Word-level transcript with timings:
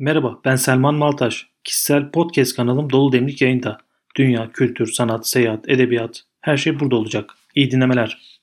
Merhaba, 0.00 0.40
ben 0.44 0.56
Selman 0.56 0.94
Maltaş. 0.94 1.46
Kişisel 1.64 2.10
podcast 2.10 2.56
kanalım 2.56 2.90
Dolu 2.90 3.12
Demlik 3.12 3.42
yayında. 3.42 3.78
Dünya, 4.16 4.52
kültür, 4.52 4.92
sanat, 4.92 5.28
seyahat, 5.28 5.68
edebiyat, 5.68 6.22
her 6.40 6.56
şey 6.56 6.80
burada 6.80 6.96
olacak. 6.96 7.34
İyi 7.54 7.70
dinlemeler. 7.70 8.39